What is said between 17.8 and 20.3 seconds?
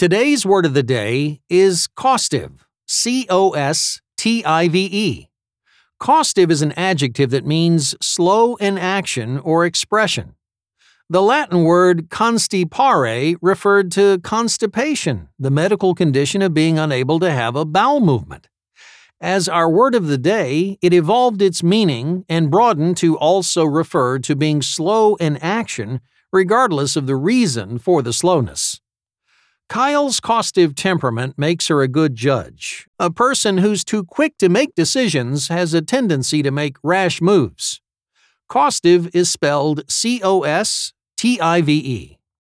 movement. As our word of the